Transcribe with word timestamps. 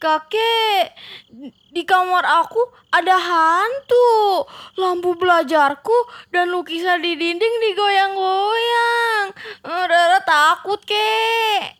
Kakek, 0.00 0.96
di 1.76 1.84
kamar 1.84 2.24
aku 2.24 2.72
ada 2.88 3.20
hantu. 3.20 4.48
Lampu 4.80 5.12
belajarku 5.12 5.92
dan 6.32 6.48
lukisan 6.48 7.04
di 7.04 7.20
dinding 7.20 7.54
digoyang-goyang. 7.68 9.28
Eh, 9.60 9.84
Rara 9.84 10.24
takut, 10.24 10.80
kek. 10.88 11.79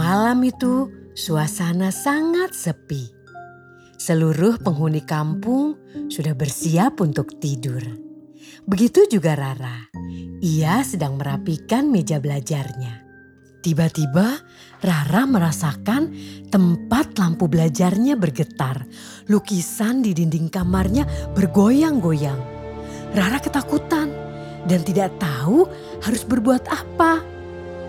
Malam 0.00 0.40
itu 0.48 0.88
suasana 1.12 1.92
sangat 1.92 2.56
sepi. 2.56 3.12
Seluruh 4.00 4.56
penghuni 4.56 5.04
kampung 5.04 5.76
sudah 6.08 6.32
bersiap 6.32 7.04
untuk 7.04 7.36
tidur. 7.36 7.84
Begitu 8.64 9.04
juga 9.12 9.36
Rara. 9.36 9.92
Ia 10.40 10.80
sedang 10.88 11.20
merapikan 11.20 11.92
meja 11.92 12.16
belajarnya. 12.16 13.04
Tiba-tiba 13.60 14.40
Rara 14.80 15.28
merasakan 15.28 16.16
tempat 16.48 17.20
lampu 17.20 17.44
belajarnya 17.44 18.16
bergetar. 18.16 18.88
Lukisan 19.28 20.00
di 20.00 20.16
dinding 20.16 20.48
kamarnya 20.48 21.04
bergoyang-goyang. 21.36 22.40
Rara 23.12 23.36
ketakutan 23.36 24.08
dan 24.64 24.80
tidak 24.80 25.12
tahu 25.20 25.68
harus 26.00 26.24
berbuat 26.24 26.72
apa. 26.72 27.39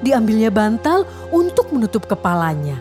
Diambilnya 0.02 0.50
bantal 0.50 1.06
untuk 1.30 1.70
menutup 1.70 2.10
kepalanya. 2.10 2.78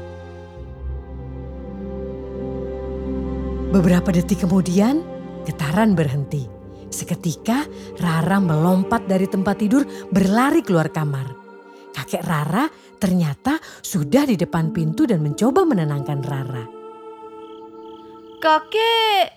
Beberapa 3.71 4.11
detik 4.11 4.43
kemudian, 4.43 5.05
getaran 5.47 5.95
berhenti. 5.95 6.49
Seketika 6.91 7.71
Rara 8.03 8.43
melompat 8.43 9.07
dari 9.07 9.31
tempat 9.31 9.63
tidur 9.63 9.87
berlari 10.11 10.67
keluar 10.67 10.91
kamar. 10.91 11.31
Kakek 11.95 12.27
Rara 12.27 12.67
ternyata 12.99 13.63
sudah 13.79 14.27
di 14.27 14.35
depan 14.35 14.75
pintu 14.75 15.07
dan 15.07 15.23
mencoba 15.23 15.63
menenangkan 15.63 16.19
Rara. 16.19 16.80
Kakek, 18.41 19.37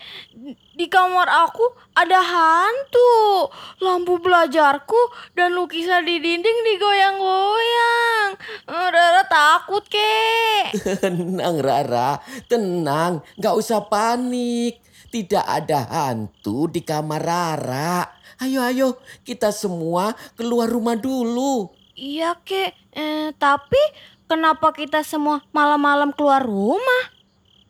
di 0.80 0.88
kamar 0.88 1.28
aku 1.28 1.76
ada 1.92 2.23
hantu. 2.23 3.52
Lampu 3.84 4.16
belajarku 4.23 4.95
dan 5.36 5.52
lukisan 5.52 6.08
di 6.08 6.23
dinding 6.23 6.58
digoyang-goyang. 6.72 8.32
Eh, 8.64 8.88
Rara 8.95 9.28
takut, 9.28 9.84
kek. 9.92 10.72
Tenang 11.04 11.60
Rara, 11.60 12.16
tenang, 12.48 13.20
gak 13.36 13.60
usah 13.60 13.84
panik. 13.92 14.80
Tidak 15.12 15.45
ada 15.45 15.84
hantu 15.84 16.72
di 16.72 16.80
kamar 16.82 17.22
Rara. 17.22 18.08
Ayo 18.40 18.64
ayo, 18.64 19.04
kita 19.28 19.52
semua 19.52 20.16
keluar 20.40 20.72
rumah 20.72 20.95
dulu. 20.95 21.70
Iya, 21.94 22.40
kek. 22.42 22.72
Eh, 22.95 23.36
tapi 23.36 23.84
kenapa 24.32 24.73
kita 24.73 25.04
semua 25.04 25.44
malam-malam 25.52 26.16
keluar 26.16 26.42
rumah? 26.42 27.12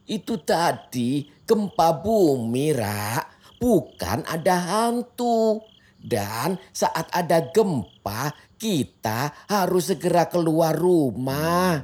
Itu 0.03 0.43
tadi 0.43 1.23
gempa 1.47 1.95
bumi, 2.03 2.75
Ra. 2.75 3.19
Bukan 3.55 4.27
ada 4.27 4.55
hantu. 4.59 5.63
Dan 6.03 6.59
saat 6.75 7.07
ada 7.15 7.39
gempa, 7.47 8.35
kita 8.59 9.47
harus 9.47 9.95
segera 9.95 10.27
keluar 10.27 10.75
rumah. 10.75 11.79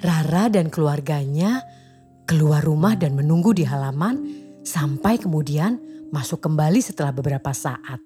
Rara 0.00 0.44
dan 0.52 0.68
keluarganya 0.68 1.64
keluar 2.28 2.64
rumah 2.64 2.96
dan 2.96 3.16
menunggu 3.16 3.56
di 3.56 3.64
halaman 3.64 4.20
sampai 4.64 5.16
kemudian 5.16 5.80
masuk 6.12 6.44
kembali 6.44 6.80
setelah 6.84 7.12
beberapa 7.12 7.52
saat. 7.52 8.00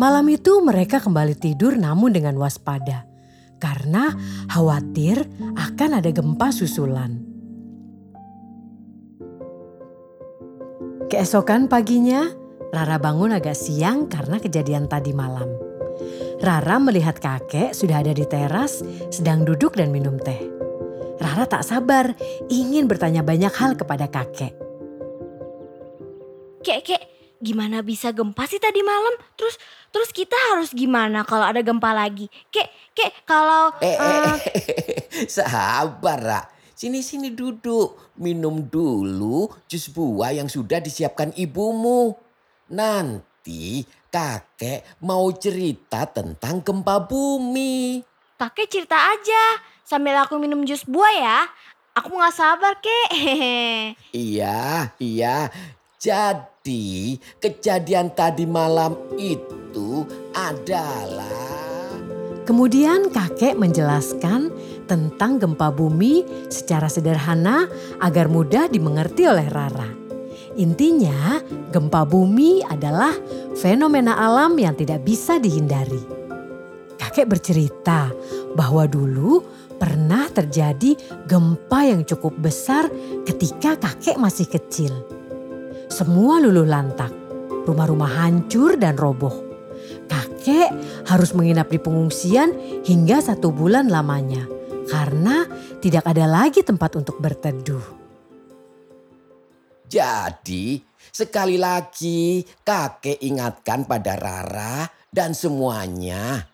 Malam 0.00 0.24
itu 0.32 0.64
mereka 0.64 1.00
kembali 1.00 1.36
tidur 1.36 1.76
namun 1.76 2.16
dengan 2.16 2.40
waspada 2.40 3.09
karena 3.60 4.16
khawatir 4.48 5.28
akan 5.54 6.00
ada 6.00 6.10
gempa 6.10 6.48
susulan. 6.50 7.20
Keesokan 11.10 11.68
paginya, 11.68 12.32
Rara 12.70 12.96
bangun 13.02 13.34
agak 13.34 13.58
siang 13.58 14.06
karena 14.06 14.38
kejadian 14.38 14.86
tadi 14.86 15.10
malam. 15.10 15.50
Rara 16.38 16.78
melihat 16.78 17.18
kakek 17.18 17.74
sudah 17.74 18.00
ada 18.00 18.14
di 18.14 18.24
teras 18.24 18.80
sedang 19.12 19.42
duduk 19.42 19.74
dan 19.74 19.90
minum 19.90 20.16
teh. 20.16 20.38
Rara 21.20 21.44
tak 21.44 21.66
sabar 21.66 22.14
ingin 22.48 22.88
bertanya 22.88 23.20
banyak 23.20 23.52
hal 23.52 23.76
kepada 23.76 24.06
kakek. 24.08 24.54
Kek, 26.62 26.80
kek, 26.86 27.09
gimana 27.40 27.80
bisa 27.80 28.12
gempa 28.12 28.44
sih 28.46 28.60
tadi 28.60 28.84
malam? 28.84 29.16
Terus 29.34 29.56
terus 29.90 30.12
kita 30.12 30.36
harus 30.52 30.70
gimana 30.70 31.24
kalau 31.24 31.48
ada 31.48 31.64
gempa 31.64 31.90
lagi? 31.90 32.28
Kek, 32.52 32.68
kek, 32.94 33.24
kalau 33.24 33.72
Eh, 33.80 33.96
eh, 33.96 34.20
eh, 34.20 34.38
eh, 34.44 35.26
sabar, 35.34 36.20
Ra. 36.20 36.40
Sini-sini 36.76 37.32
duduk. 37.32 38.12
Minum 38.20 38.68
dulu 38.68 39.48
jus 39.64 39.88
buah 39.88 40.36
yang 40.36 40.48
sudah 40.48 40.80
disiapkan 40.80 41.32
ibumu. 41.36 42.12
Nanti 42.68 43.84
kakek 44.12 45.00
mau 45.00 45.32
cerita 45.32 46.04
tentang 46.04 46.60
gempa 46.60 47.00
bumi. 47.00 48.04
kakek 48.36 48.68
cerita 48.72 48.96
aja 48.96 49.42
sambil 49.84 50.16
aku 50.20 50.36
minum 50.40 50.64
jus 50.64 50.84
buah 50.84 51.14
ya. 51.16 51.40
Aku 51.96 52.14
nggak 52.14 52.32
sabar, 52.32 52.76
kek. 52.78 53.08
Iya, 54.14 54.90
iya. 54.98 55.50
Jadi 56.00 57.20
kejadian 57.44 58.16
tadi 58.16 58.48
malam 58.48 58.96
itu 59.20 60.08
adalah... 60.32 61.28
Kemudian 62.48 63.12
kakek 63.12 63.52
menjelaskan 63.60 64.48
tentang 64.88 65.36
gempa 65.36 65.68
bumi 65.68 66.24
secara 66.48 66.88
sederhana 66.88 67.68
agar 68.00 68.32
mudah 68.32 68.72
dimengerti 68.72 69.28
oleh 69.28 69.44
Rara. 69.52 69.92
Intinya, 70.56 71.36
gempa 71.68 72.08
bumi 72.08 72.64
adalah 72.64 73.12
fenomena 73.60 74.16
alam 74.16 74.56
yang 74.56 74.72
tidak 74.72 75.04
bisa 75.04 75.36
dihindari. 75.36 76.00
Kakek 76.96 77.28
bercerita 77.28 78.08
bahwa 78.56 78.88
dulu 78.88 79.44
pernah 79.76 80.32
terjadi 80.32 80.96
gempa 81.28 81.92
yang 81.92 82.08
cukup 82.08 82.40
besar 82.40 82.88
ketika 83.28 83.76
kakek 83.76 84.16
masih 84.16 84.48
kecil. 84.48 85.09
Semua 85.90 86.38
luluh 86.38 86.70
lantak, 86.70 87.10
rumah-rumah 87.66 88.22
hancur 88.22 88.78
dan 88.78 88.94
roboh. 88.94 89.34
Kakek 90.06 90.70
harus 91.10 91.34
menginap 91.34 91.66
di 91.66 91.82
pengungsian 91.82 92.54
hingga 92.86 93.18
satu 93.18 93.50
bulan 93.50 93.90
lamanya 93.90 94.46
karena 94.86 95.50
tidak 95.82 96.06
ada 96.06 96.30
lagi 96.30 96.62
tempat 96.62 96.94
untuk 96.94 97.18
berteduh. 97.18 97.82
Jadi 99.90 100.78
sekali 101.10 101.58
lagi 101.58 102.46
kakek 102.62 103.18
ingatkan 103.26 103.82
pada 103.82 104.14
Rara 104.14 104.86
dan 105.10 105.34
semuanya. 105.34 106.46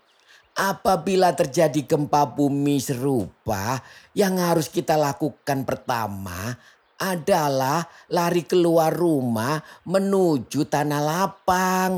Apabila 0.56 1.36
terjadi 1.36 1.84
gempa 1.84 2.24
bumi 2.24 2.80
serupa, 2.80 3.84
yang 4.16 4.40
harus 4.40 4.72
kita 4.72 4.96
lakukan 4.96 5.68
pertama 5.68 6.56
adalah 6.96 7.84
lari 8.12 8.44
keluar 8.48 8.92
rumah 8.92 9.60
menuju 9.84 10.68
tanah 10.68 11.02
lapang. 11.04 11.92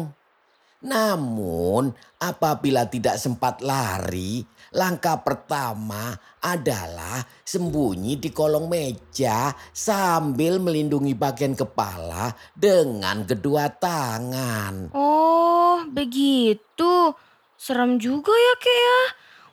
Namun, 0.79 1.91
apabila 2.23 2.87
tidak 2.87 3.19
sempat 3.19 3.59
lari, 3.67 4.39
langkah 4.71 5.19
pertama 5.27 6.15
adalah 6.39 7.19
sembunyi 7.43 8.15
di 8.15 8.31
kolong 8.31 8.71
meja 8.71 9.51
sambil 9.75 10.63
melindungi 10.63 11.19
bagian 11.19 11.59
kepala 11.59 12.31
dengan 12.55 13.27
kedua 13.27 13.75
tangan. 13.75 14.95
Oh, 14.95 15.83
begitu. 15.91 17.11
Serem 17.59 17.99
juga 17.99 18.31
ya, 18.31 18.55
kek 18.63 18.79
ya. 18.79 19.03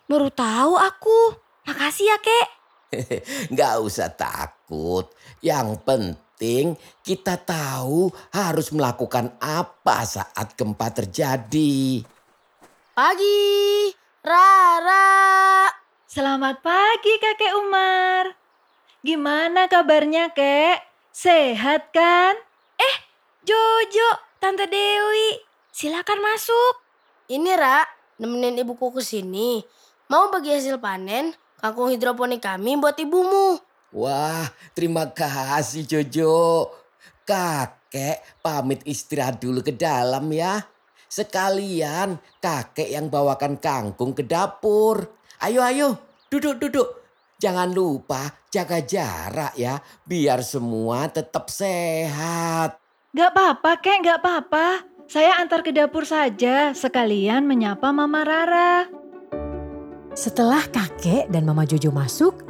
Baru 0.05 0.29
tahu 0.29 0.77
aku. 0.77 1.41
Makasih 1.65 2.05
ya, 2.05 2.17
kek. 2.21 2.47
Nggak 3.51 3.73
usah 3.81 4.13
takut. 4.13 4.54
Yang 5.39 5.69
penting 5.83 6.65
kita 7.05 7.37
tahu 7.41 8.09
harus 8.33 8.73
melakukan 8.73 9.33
apa 9.39 10.03
saat 10.05 10.57
gempa 10.57 10.91
terjadi. 10.93 12.03
Pagi, 12.95 13.91
Rara. 14.25 15.67
Selamat 16.07 16.63
pagi 16.63 17.13
kakek 17.19 17.53
Uma. 17.59 18.23
Gimana 19.05 19.67
kabarnya, 19.67 20.31
Kek? 20.31 20.81
Sehat 21.11 21.91
kan? 21.93 22.35
Jojo, 23.45 24.09
Tante 24.41 24.65
Dewi, 24.65 25.37
silakan 25.69 26.17
masuk. 26.17 26.81
Ini 27.29 27.53
Ra, 27.53 27.85
nemenin 28.17 28.57
ibuku 28.57 28.89
ke 28.89 29.05
sini. 29.05 29.61
Mau 30.09 30.33
bagi 30.33 30.49
hasil 30.49 30.81
panen 30.81 31.29
kangkung 31.61 31.93
hidroponik 31.93 32.41
kami 32.41 32.73
buat 32.81 32.97
ibumu. 32.97 33.61
Wah, 33.95 34.51
terima 34.75 35.07
kasih 35.07 35.87
Jojo. 35.87 36.67
Kakek 37.23 38.43
pamit 38.43 38.83
istirahat 38.83 39.39
dulu 39.39 39.63
ke 39.63 39.71
dalam 39.71 40.27
ya. 40.35 40.59
Sekalian 41.07 42.19
kakek 42.43 42.91
yang 42.91 43.07
bawakan 43.07 43.55
kangkung 43.55 44.11
ke 44.11 44.27
dapur. 44.27 45.15
Ayo, 45.39 45.63
ayo, 45.63 45.95
duduk-duduk. 46.27 47.07
Jangan 47.39 47.71
lupa 47.71 48.35
jaga 48.51 48.83
jarak 48.83 49.55
ya, 49.55 49.79
biar 50.03 50.43
semua 50.43 51.07
tetap 51.07 51.47
sehat. 51.47 52.75
Gak 53.15 53.31
apa-apa, 53.31 53.79
Kek, 53.79 54.03
gak 54.03 54.19
apa-apa. 54.19 54.67
Saya 55.07 55.39
antar 55.39 55.63
ke 55.63 55.71
dapur 55.71 56.03
saja, 56.03 56.75
sekalian 56.75 57.47
menyapa 57.47 57.95
Mama 57.95 58.27
Rara. 58.27 58.91
Setelah 60.11 60.67
kakek 60.67 61.31
dan 61.31 61.47
Mama 61.47 61.63
Jojo 61.63 61.95
masuk, 61.95 62.43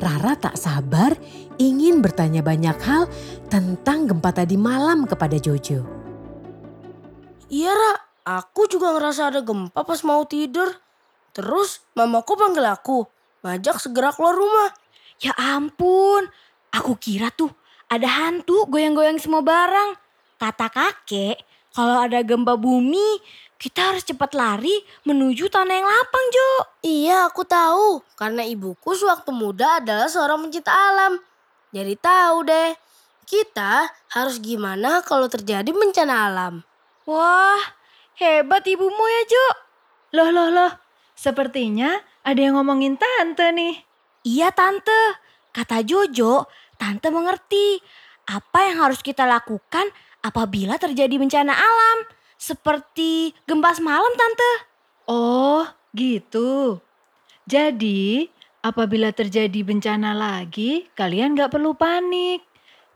Rara 0.00 0.32
tak 0.34 0.56
sabar 0.56 1.12
ingin 1.60 2.00
bertanya 2.00 2.40
banyak 2.40 2.76
hal 2.80 3.04
tentang 3.52 4.08
gempa 4.08 4.32
tadi 4.32 4.56
malam 4.56 5.04
kepada 5.04 5.36
Jojo. 5.36 5.84
Iya 7.52 7.72
Ra, 7.76 7.92
aku 8.40 8.64
juga 8.66 8.96
ngerasa 8.96 9.28
ada 9.28 9.44
gempa 9.44 9.84
pas 9.84 10.00
mau 10.02 10.24
tidur. 10.24 10.72
Terus 11.36 11.84
mamaku 11.94 12.34
panggil 12.34 12.64
aku, 12.64 13.06
ngajak 13.44 13.76
segera 13.78 14.10
keluar 14.16 14.34
rumah. 14.34 14.70
Ya 15.20 15.36
ampun, 15.36 16.26
aku 16.72 16.96
kira 16.96 17.28
tuh 17.30 17.52
ada 17.90 18.08
hantu 18.08 18.64
goyang-goyang 18.70 19.20
semua 19.20 19.44
barang. 19.44 19.98
Kata 20.40 20.72
kakek, 20.72 21.36
kalau 21.76 22.00
ada 22.00 22.24
gempa 22.24 22.56
bumi, 22.56 23.20
kita 23.60 23.92
harus 23.92 24.08
cepat 24.08 24.32
lari 24.32 24.72
menuju 25.04 25.52
tanah 25.52 25.74
yang 25.76 25.84
lapang, 25.84 26.26
Jo. 26.32 26.50
Iya 26.80 27.16
aku 27.28 27.44
tahu, 27.44 28.00
karena 28.16 28.40
ibuku 28.48 28.96
sewaktu 28.96 29.28
muda 29.36 29.84
adalah 29.84 30.08
seorang 30.08 30.40
pencinta 30.48 30.72
alam. 30.72 31.20
Jadi 31.68 31.94
tahu 32.00 32.48
deh, 32.48 32.72
kita 33.28 33.84
harus 34.16 34.40
gimana 34.40 35.04
kalau 35.04 35.28
terjadi 35.28 35.68
bencana 35.68 36.32
alam. 36.32 36.64
Wah, 37.04 37.60
hebat 38.16 38.64
ibumu 38.64 39.04
ya, 39.04 39.22
Jo. 39.28 39.46
Loh, 40.16 40.32
loh, 40.32 40.48
loh. 40.48 40.72
Sepertinya 41.12 42.00
ada 42.24 42.40
yang 42.40 42.56
ngomongin 42.56 42.96
tante 42.96 43.52
nih. 43.52 43.76
Iya, 44.24 44.52
Tante. 44.52 45.16
Kata 45.52 45.80
Jojo, 45.80 46.44
Tante 46.76 47.08
mengerti 47.08 47.80
apa 48.28 48.68
yang 48.68 48.84
harus 48.84 49.00
kita 49.00 49.24
lakukan 49.24 49.88
apabila 50.20 50.76
terjadi 50.76 51.16
bencana 51.16 51.56
alam. 51.56 52.19
Seperti 52.40 53.36
gempa 53.44 53.76
semalam, 53.76 54.08
Tante. 54.16 54.52
Oh, 55.04 55.68
gitu. 55.92 56.80
Jadi, 57.44 58.32
apabila 58.64 59.12
terjadi 59.12 59.60
bencana 59.60 60.16
lagi, 60.16 60.88
kalian 60.96 61.36
gak 61.36 61.52
perlu 61.52 61.76
panik. 61.76 62.40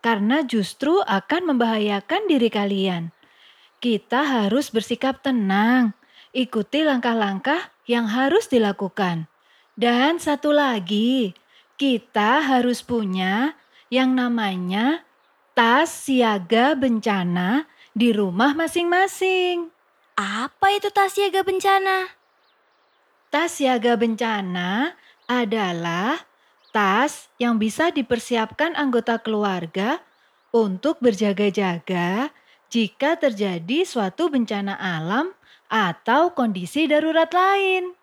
Karena 0.00 0.40
justru 0.48 0.96
akan 1.04 1.52
membahayakan 1.52 2.24
diri 2.24 2.48
kalian. 2.48 3.12
Kita 3.84 4.24
harus 4.24 4.72
bersikap 4.72 5.20
tenang. 5.20 5.92
Ikuti 6.32 6.80
langkah-langkah 6.80 7.68
yang 7.84 8.08
harus 8.08 8.48
dilakukan. 8.48 9.28
Dan 9.76 10.16
satu 10.16 10.56
lagi, 10.56 11.36
kita 11.76 12.40
harus 12.40 12.80
punya 12.80 13.60
yang 13.92 14.16
namanya 14.16 15.04
tas 15.52 15.92
siaga 15.92 16.72
bencana 16.72 17.68
di 17.94 18.10
rumah 18.10 18.58
masing-masing. 18.58 19.70
Apa 20.18 20.74
itu 20.74 20.90
tas 20.90 21.14
siaga 21.14 21.46
bencana? 21.46 22.10
Tas 23.30 23.54
siaga 23.54 23.94
bencana 23.94 24.98
adalah 25.30 26.26
tas 26.74 27.30
yang 27.38 27.58
bisa 27.58 27.94
dipersiapkan 27.94 28.74
anggota 28.74 29.22
keluarga 29.22 30.02
untuk 30.50 30.98
berjaga-jaga 30.98 32.34
jika 32.66 33.14
terjadi 33.14 33.86
suatu 33.86 34.26
bencana 34.26 34.74
alam 34.74 35.30
atau 35.70 36.34
kondisi 36.34 36.90
darurat 36.90 37.30
lain. 37.30 37.94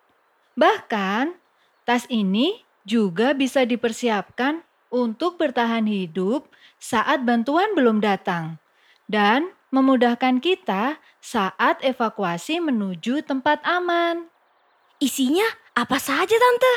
Bahkan, 0.56 1.36
tas 1.84 2.08
ini 2.08 2.64
juga 2.88 3.36
bisa 3.36 3.68
dipersiapkan 3.68 4.64
untuk 4.92 5.40
bertahan 5.40 5.88
hidup 5.88 6.48
saat 6.80 7.24
bantuan 7.24 7.72
belum 7.76 8.04
datang 8.04 8.60
dan 9.08 9.52
memudahkan 9.72 10.44
kita 10.44 11.00
saat 11.24 11.80
evakuasi 11.82 12.60
menuju 12.60 13.24
tempat 13.24 13.64
aman. 13.64 14.28
Isinya 15.02 15.48
apa 15.74 15.98
saja, 15.98 16.36
Tante? 16.36 16.76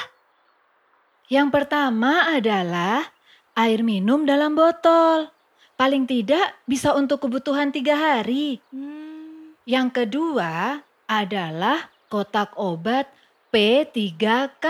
Yang 1.28 1.48
pertama 1.50 2.30
adalah 2.30 3.10
air 3.58 3.82
minum 3.82 4.22
dalam 4.24 4.54
botol. 4.54 5.28
Paling 5.74 6.06
tidak 6.06 6.54
bisa 6.70 6.94
untuk 6.94 7.26
kebutuhan 7.26 7.74
tiga 7.74 7.98
hari. 7.98 8.62
Hmm, 8.70 9.58
Yang 9.66 9.88
kedua 10.06 10.84
adalah 11.10 11.90
kotak 12.06 12.54
obat 12.54 13.10
P3K. 13.50 14.66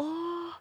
oh, 0.00 0.56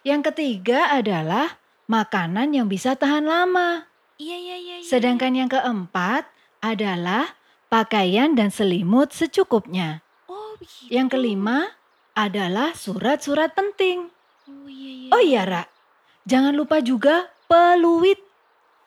Yang 0.00 0.32
ketiga 0.32 0.88
adalah 0.88 1.60
makanan 1.84 2.56
yang 2.56 2.72
bisa 2.72 2.96
tahan 2.96 3.28
lama. 3.28 3.91
Iya, 4.18 4.36
iya, 4.36 4.56
iya. 4.56 4.76
iya. 4.80 4.88
Sedangkan 4.88 5.32
yang 5.32 5.48
keempat 5.48 6.28
adalah 6.62 7.36
pakaian 7.72 8.36
dan 8.36 8.52
selimut 8.52 9.16
secukupnya. 9.16 10.04
Oh, 10.28 10.56
begitu. 10.60 10.92
Yang 10.92 11.18
kelima 11.18 11.72
adalah 12.12 12.76
surat-surat 12.76 13.56
penting. 13.56 14.12
Oh, 14.48 14.68
iya, 14.68 14.90
iya. 14.92 15.10
Oh 15.12 15.22
iya, 15.22 15.42
Ra. 15.48 15.64
Jangan 16.28 16.54
lupa 16.54 16.78
juga 16.84 17.32
peluit. 17.48 18.20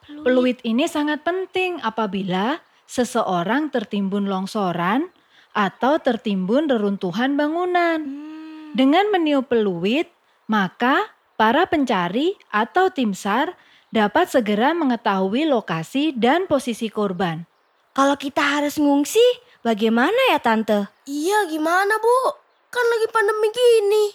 Peluit. 0.05 0.23
Peluit 0.23 0.59
ini 0.61 0.85
sangat 0.85 1.25
penting 1.25 1.81
apabila 1.81 2.61
seseorang 2.85 3.73
tertimbun 3.73 4.29
longsoran 4.29 5.09
atau 5.55 5.97
tertimbun 5.97 6.69
reruntuhan 6.69 7.33
bangunan. 7.33 7.99
Hmm, 8.03 8.77
Dengan 8.77 9.09
meniup 9.09 9.49
peluit, 9.49 10.11
maka 10.45 11.09
para 11.35 11.65
pencari 11.65 12.37
atau 12.53 12.91
tim 12.91 13.15
SAR 13.15 13.55
dapat 13.95 14.27
segera 14.27 14.75
mengetahui 14.75 15.47
lokasi 15.47 16.11
dan 16.11 16.51
posisi 16.51 16.91
korban. 16.91 17.47
Kalau 17.95 18.19
kita 18.19 18.43
harus 18.43 18.75
ngungsi, 18.75 19.23
bagaimana 19.63 20.35
ya, 20.35 20.39
Tante? 20.43 20.91
Iya 21.07 21.47
gimana 21.47 21.95
bu? 21.95 22.19
Kan 22.67 22.83
lagi 22.91 23.07
pandemi 23.07 23.47
gini. 23.55 24.05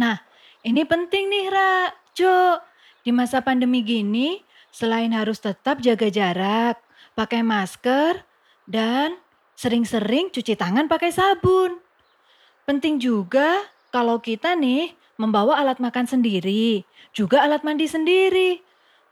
Nah, 0.00 0.16
ini 0.64 0.88
penting 0.88 1.28
nih, 1.28 1.52
Ra. 1.52 1.92
Jo, 2.16 2.64
di 3.04 3.12
masa 3.12 3.44
pandemi 3.44 3.84
gini, 3.84 4.40
selain 4.72 5.12
harus 5.12 5.36
tetap 5.36 5.84
jaga 5.84 6.08
jarak, 6.08 6.80
pakai 7.12 7.44
masker, 7.44 8.24
dan 8.64 9.20
sering-sering 9.52 10.32
cuci 10.32 10.56
tangan 10.56 10.88
pakai 10.88 11.12
sabun. 11.12 11.76
Penting 12.64 12.96
juga 12.96 13.68
kalau 13.92 14.16
kita 14.16 14.56
nih 14.56 14.96
membawa 15.20 15.60
alat 15.60 15.76
makan 15.76 16.08
sendiri, 16.08 16.88
juga 17.12 17.44
alat 17.44 17.60
mandi 17.68 17.84
sendiri. 17.84 18.65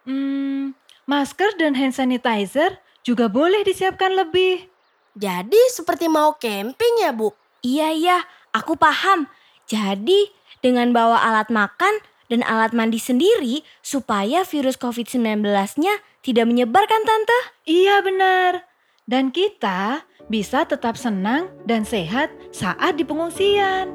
Hmm, 0.05 0.77
masker 1.09 1.57
dan 1.57 1.73
hand 1.73 1.97
sanitizer 1.97 2.77
juga 3.05 3.33
boleh 3.33 3.65
disiapkan 3.65 4.13
lebih. 4.13 4.69
Jadi 5.17 5.61
seperti 5.73 6.13
mau 6.13 6.37
camping 6.37 7.05
ya 7.05 7.15
bu? 7.15 7.33
Iya, 7.65 7.89
iya, 7.97 8.19
aku 8.53 8.77
paham. 8.77 9.25
Jadi, 9.65 10.29
dengan 10.61 10.93
bawa 10.93 11.25
alat 11.25 11.49
makan 11.49 12.05
dan 12.29 12.45
alat 12.45 12.77
mandi 12.77 13.01
sendiri 13.01 13.65
supaya 13.81 14.45
virus 14.45 14.77
COVID-19-nya 14.77 15.95
tidak 16.21 16.45
menyebar 16.49 16.85
kan, 16.85 17.01
Tante? 17.05 17.41
Iya 17.65 18.05
benar. 18.05 18.65
Dan 19.05 19.33
kita 19.33 20.05
bisa 20.33 20.65
tetap 20.65 20.97
senang 20.97 21.53
dan 21.69 21.85
sehat 21.85 22.33
saat 22.53 22.97
di 22.97 23.05
pengungsian. 23.05 23.93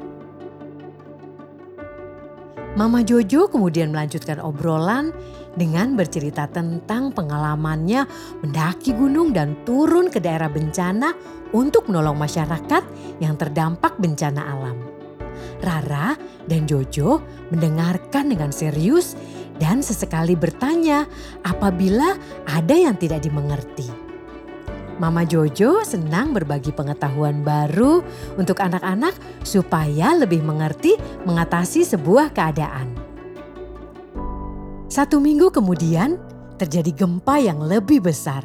Mama 2.78 3.02
Jojo 3.02 3.50
kemudian 3.50 3.90
melanjutkan 3.90 4.38
obrolan 4.38 5.10
dengan 5.60 5.92
bercerita 5.92 6.48
tentang 6.48 7.12
pengalamannya 7.12 8.08
mendaki 8.40 8.96
gunung 8.96 9.36
dan 9.36 9.60
turun 9.68 10.08
ke 10.08 10.16
daerah 10.16 10.48
bencana 10.48 11.12
untuk 11.52 11.92
menolong 11.92 12.16
masyarakat 12.16 12.82
yang 13.20 13.36
terdampak 13.36 14.00
bencana 14.00 14.40
alam. 14.40 14.80
Rara 15.60 16.16
dan 16.48 16.64
Jojo 16.64 17.20
mendengarkan 17.52 18.32
dengan 18.32 18.48
serius 18.48 19.12
dan 19.60 19.84
sesekali 19.84 20.32
bertanya 20.32 21.04
apabila 21.44 22.16
ada 22.48 22.72
yang 22.72 22.96
tidak 22.96 23.20
dimengerti. 23.20 23.92
Mama 25.00 25.24
Jojo 25.24 25.80
senang 25.80 26.36
berbagi 26.36 26.76
pengetahuan 26.76 27.40
baru 27.40 28.04
untuk 28.36 28.60
anak-anak 28.60 29.16
supaya 29.44 30.12
lebih 30.12 30.44
mengerti 30.44 30.96
mengatasi 31.24 31.88
sebuah 31.88 32.36
keadaan. 32.36 32.99
Satu 34.90 35.22
minggu 35.22 35.54
kemudian 35.54 36.18
terjadi 36.58 37.06
gempa 37.06 37.38
yang 37.38 37.62
lebih 37.62 38.02
besar. 38.02 38.42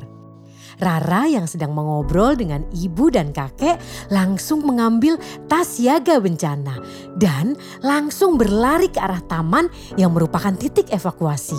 Rara 0.78 1.26
yang 1.26 1.50
sedang 1.50 1.74
mengobrol 1.74 2.38
dengan 2.38 2.62
ibu 2.70 3.10
dan 3.10 3.34
kakek 3.34 3.82
langsung 4.14 4.62
mengambil 4.62 5.18
tas 5.50 5.82
siaga 5.82 6.22
bencana 6.22 6.78
dan 7.18 7.58
langsung 7.82 8.38
berlari 8.38 8.94
ke 8.94 9.02
arah 9.02 9.26
taman 9.26 9.74
yang 9.98 10.14
merupakan 10.14 10.54
titik 10.54 10.94
evakuasi. 10.94 11.58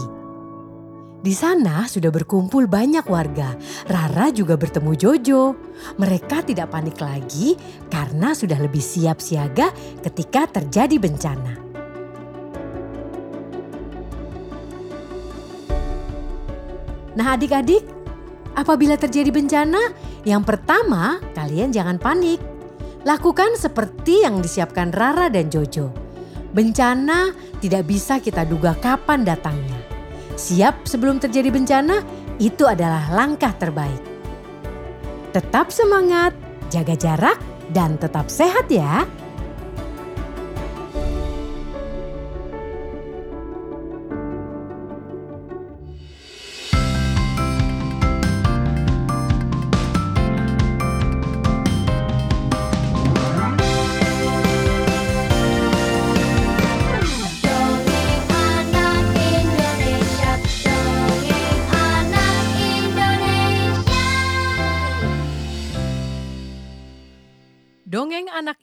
Di 1.18 1.34
sana 1.34 1.90
sudah 1.90 2.14
berkumpul 2.14 2.70
banyak 2.70 3.02
warga. 3.10 3.58
Rara 3.90 4.30
juga 4.30 4.54
bertemu 4.54 4.94
Jojo. 4.94 5.58
Mereka 5.98 6.46
tidak 6.46 6.70
panik 6.70 7.02
lagi 7.02 7.58
karena 7.90 8.38
sudah 8.38 8.62
lebih 8.62 8.84
siap 8.84 9.18
siaga 9.18 9.74
ketika 10.06 10.46
terjadi 10.46 10.94
bencana. 11.02 11.65
Nah 17.16 17.32
adik-adik, 17.32 17.82
apabila 18.52 19.00
terjadi 19.00 19.32
bencana, 19.32 19.80
yang 20.28 20.44
pertama 20.44 21.18
kalian 21.32 21.72
jangan 21.72 21.96
panik. 21.96 22.38
Lakukan 23.06 23.56
seperti 23.56 24.26
yang 24.26 24.42
disiapkan 24.42 24.92
Rara 24.92 25.32
dan 25.32 25.48
Jojo. 25.48 25.94
Bencana 26.52 27.32
tidak 27.62 27.88
bisa 27.88 28.20
kita 28.20 28.44
duga 28.44 28.76
kapan 28.76 29.24
datangnya. 29.24 29.78
Siap 30.36 30.84
sebelum 30.84 31.16
terjadi 31.16 31.48
bencana, 31.48 32.04
itu 32.36 32.68
adalah 32.68 33.08
langkah 33.08 33.54
terbaik. 33.56 34.02
Tetap 35.32 35.72
semangat, 35.72 36.36
jaga 36.68 36.92
jarak, 36.92 37.38
dan 37.72 37.96
tetap 37.96 38.28
sehat 38.28 38.68
ya. 38.68 39.08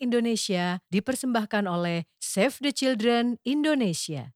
Indonesia 0.04 0.84
dipersembahkan 0.92 1.64
oleh 1.64 2.04
Save 2.20 2.60
the 2.60 2.72
Children 2.76 3.40
Indonesia. 3.48 4.36